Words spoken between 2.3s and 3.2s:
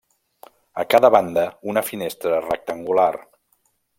rectangular.